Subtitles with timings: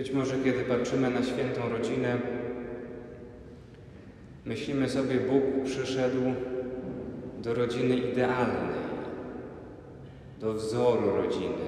[0.00, 2.18] Być może kiedy patrzymy na świętą rodzinę,
[4.44, 6.20] myślimy sobie, Bóg przyszedł
[7.42, 8.74] do rodziny idealnej,
[10.38, 11.66] do wzoru rodziny.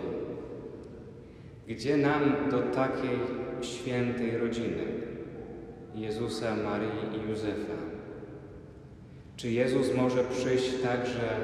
[1.68, 3.18] Gdzie nam do takiej
[3.60, 4.84] świętej rodziny
[5.94, 7.76] Jezusa, Marii i Józefa?
[9.36, 11.36] Czy Jezus może przyjść także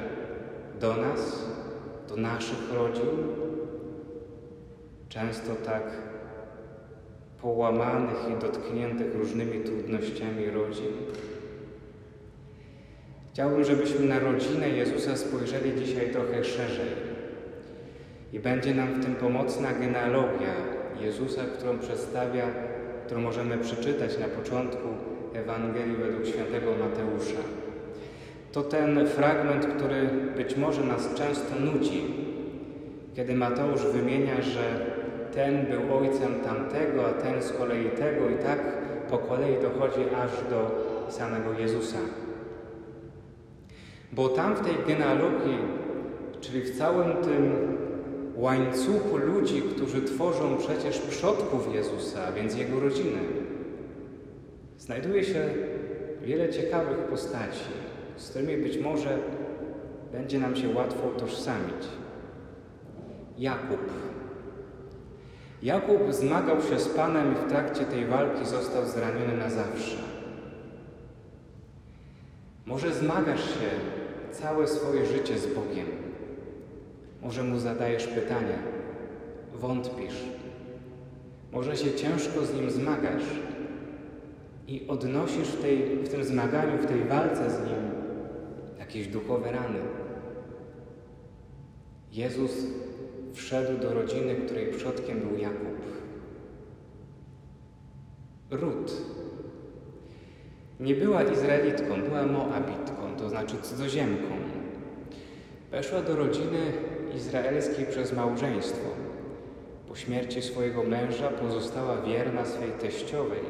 [0.79, 1.49] do nas,
[2.07, 3.09] do naszych rodzin?
[5.09, 5.83] Często tak
[7.41, 10.91] połamanych i dotkniętych różnymi trudnościami rodzin.
[13.33, 17.09] Chciałbym, żebyśmy na rodzinę Jezusa spojrzeli dzisiaj trochę szerzej.
[18.33, 20.53] I będzie nam w tym pomocna genealogia
[21.01, 22.45] Jezusa, którą przedstawia,
[23.05, 24.87] którą możemy przeczytać na początku
[25.33, 27.39] Ewangelii według świętego Mateusza.
[28.51, 32.03] To ten fragment, który być może nas często nudzi,
[33.15, 34.61] kiedy Mateusz wymienia, że
[35.35, 38.59] ten był ojcem tamtego, a ten z kolei tego i tak
[39.09, 40.71] po kolei dochodzi aż do
[41.11, 41.97] samego Jezusa.
[44.11, 45.57] Bo tam w tej genealogii,
[46.41, 47.51] czyli w całym tym
[48.35, 53.19] łańcuchu ludzi, którzy tworzą przecież przodków Jezusa, a więc Jego rodziny,
[54.77, 55.49] znajduje się
[56.21, 57.65] wiele ciekawych postaci,
[58.17, 59.17] z którymi być może
[60.11, 61.87] będzie nam się łatwo utożsamić.
[63.37, 63.79] Jakub.
[65.63, 69.97] Jakub zmagał się z Panem i w trakcie tej walki został zraniony na zawsze.
[72.65, 73.69] Może zmagasz się
[74.31, 75.87] całe swoje życie z Bogiem.
[77.21, 78.57] Może mu zadajesz pytania,
[79.53, 80.15] wątpisz.
[81.51, 83.23] Może się ciężko z nim zmagasz
[84.67, 87.91] i odnosisz w, tej, w tym zmaganiu, w tej walce z nim
[88.79, 89.79] jakieś duchowe rany.
[92.11, 92.51] Jezus
[93.33, 95.79] wszedł do rodziny, której przodkiem był Jakub.
[98.51, 98.91] Rut
[100.79, 104.27] nie była Izraelitką, była Moabitką, to znaczy cudzoziemką.
[105.71, 106.71] Weszła do rodziny
[107.15, 108.89] izraelskiej przez małżeństwo.
[109.87, 113.41] Po śmierci swojego męża pozostała wierna swej teściowej.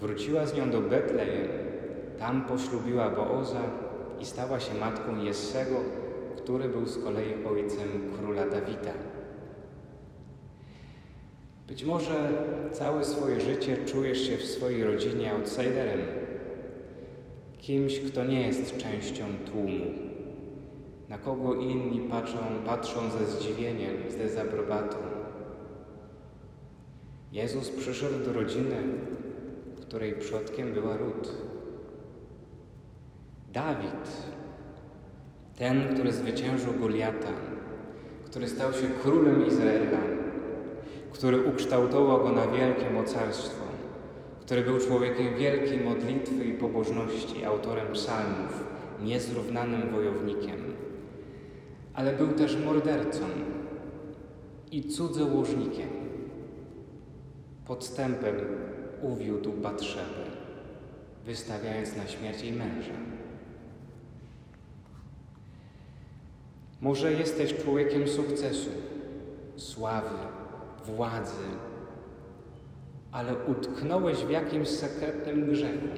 [0.00, 1.48] Wróciła z nią do Betlejem.
[2.18, 3.62] Tam poślubiła Booza
[4.20, 5.76] i stała się matką Jessego,
[6.46, 8.92] który był z kolei ojcem króla Dawida.
[11.68, 12.30] Być może
[12.72, 16.00] całe swoje życie czujesz się w swojej rodzinie outsiderem,
[17.58, 19.84] kimś, kto nie jest częścią tłumu,
[21.08, 24.96] na kogo inni patrzą, patrzą ze zdziwieniem, z dezaprobatą.
[27.32, 28.76] Jezus przyszedł do rodziny,
[29.80, 31.32] której przodkiem była Rut.
[33.52, 34.36] Dawid
[35.56, 37.32] ten, który zwyciężył Goliata,
[38.24, 39.98] który stał się królem Izraela,
[41.12, 43.64] który ukształtował go na wielkie mocarstwo,
[44.40, 48.64] który był człowiekiem wielkiej modlitwy i pobożności, autorem psalmów,
[49.02, 50.56] niezrównanym wojownikiem,
[51.94, 53.24] ale był też mordercą
[54.72, 55.88] i cudzołożnikiem.
[57.66, 58.34] Podstępem
[59.02, 60.26] uwiódł Batrzebę,
[61.26, 63.15] wystawiając na śmierć jej męża.
[66.86, 68.70] Może jesteś człowiekiem sukcesu,
[69.56, 70.18] sławy,
[70.84, 71.46] władzy,
[73.12, 75.88] ale utknąłeś w jakimś sekretnym grzechu.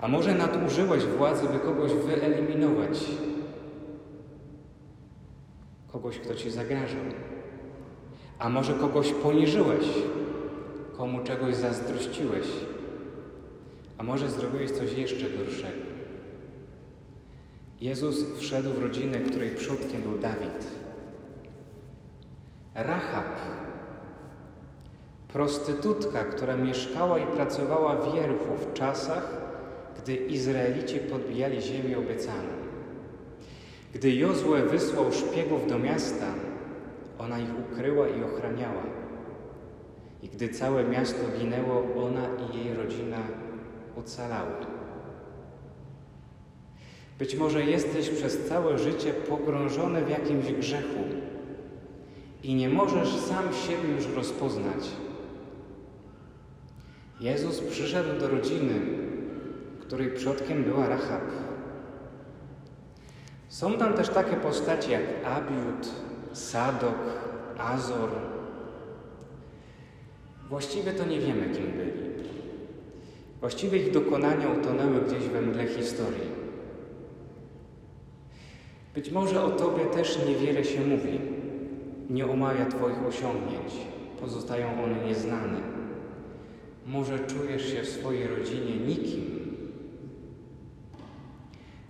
[0.00, 3.04] A może nadużyłeś władzy, by kogoś wyeliminować,
[5.92, 7.04] kogoś, kto ci zagrażał.
[8.38, 9.86] A może kogoś poniżyłeś,
[10.96, 12.46] komu czegoś zazdrościłeś,
[13.98, 15.81] a może zrobiłeś coś jeszcze gorszego.
[17.82, 20.66] Jezus wszedł w rodzinę, której przodkiem był Dawid.
[22.74, 23.38] Rahab,
[25.28, 29.36] prostytutka, która mieszkała i pracowała w Wierchu w czasach,
[30.02, 32.48] gdy Izraelici podbijali ziemię obiecaną.
[33.94, 36.26] Gdy Jozue wysłał szpiegów do miasta,
[37.18, 38.82] ona ich ukryła i ochraniała.
[40.22, 43.18] I gdy całe miasto ginęło, ona i jej rodzina
[43.96, 44.81] ocalały.
[47.18, 51.04] Być może jesteś przez całe życie pogrążony w jakimś grzechu
[52.42, 54.88] i nie możesz sam siebie już rozpoznać.
[57.20, 58.80] Jezus przyszedł do rodziny,
[59.80, 61.22] której przodkiem była Rahab.
[63.48, 65.88] Są tam też takie postacie jak Abiud,
[66.32, 66.98] Sadok,
[67.58, 68.10] Azor.
[70.48, 72.12] Właściwie to nie wiemy, kim byli.
[73.40, 76.41] Właściwie ich dokonania utonęły gdzieś we mgle historii.
[78.94, 81.20] Być może o Tobie też niewiele się mówi,
[82.10, 83.72] nie omawia Twoich osiągnięć,
[84.20, 85.60] pozostają one nieznane.
[86.86, 89.42] Może czujesz się w swojej rodzinie nikim.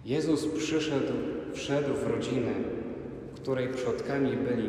[0.05, 1.13] Jezus przyszedł,
[1.53, 2.53] wszedł w rodzinę,
[3.35, 4.69] której przodkami byli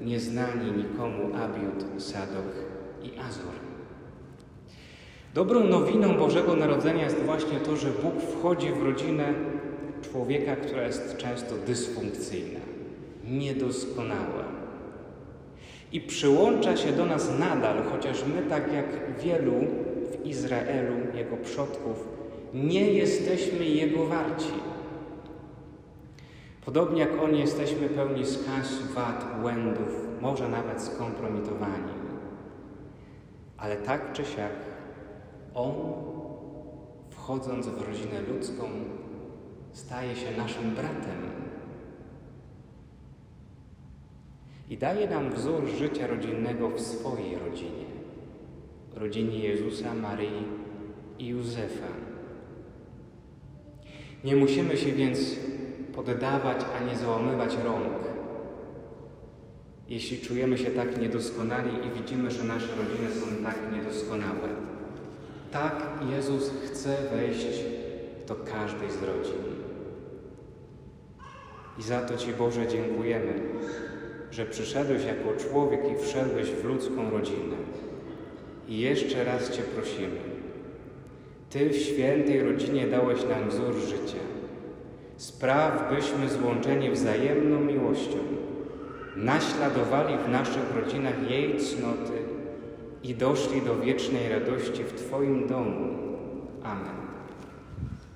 [0.00, 2.52] nieznani nikomu Abiud, Sadok
[3.02, 3.54] i Azor.
[5.34, 9.34] Dobrą nowiną Bożego Narodzenia jest właśnie to, że Bóg wchodzi w rodzinę
[10.02, 12.60] człowieka, która jest często dysfunkcyjna,
[13.24, 14.44] niedoskonała.
[15.92, 18.86] I przyłącza się do nas nadal, chociaż my, tak jak
[19.20, 19.52] wielu
[20.12, 22.08] w Izraelu, jego przodków,
[22.54, 24.52] nie jesteśmy Jego warci.
[26.64, 31.92] Podobnie jak oni jesteśmy pełni skaz, wad, błędów, może nawet skompromitowani.
[33.56, 34.52] Ale tak czy siak,
[35.54, 35.74] On,
[37.10, 38.64] wchodząc w rodzinę ludzką,
[39.76, 41.20] staje się naszym bratem.
[44.70, 47.86] I daje nam wzór życia rodzinnego w swojej rodzinie,
[48.94, 50.44] rodzinie Jezusa, Maryi
[51.18, 51.86] i Józefa.
[54.24, 55.18] Nie musimy się więc
[55.94, 57.98] poddawać ani załamywać rąk.
[59.88, 64.48] Jeśli czujemy się tak niedoskonali i widzimy, że nasze rodziny są tak niedoskonałe.
[65.52, 67.46] Tak Jezus chce wejść
[68.28, 69.55] do każdej z rodzin.
[71.78, 73.32] I za to Ci Boże dziękujemy,
[74.30, 77.56] że przyszedłeś jako człowiek i wszedłeś w ludzką rodzinę.
[78.68, 80.20] I jeszcze raz Cię prosimy,
[81.50, 84.22] Ty w świętej rodzinie dałeś nam wzór życia.
[85.16, 88.18] Spraw, byśmy złączeni wzajemną miłością
[89.16, 92.18] naśladowali w naszych rodzinach jej cnoty
[93.02, 95.98] i doszli do wiecznej radości w Twoim domu.
[96.62, 97.05] Amen.